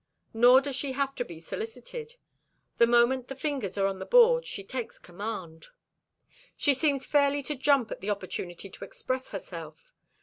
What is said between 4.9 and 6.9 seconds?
command. She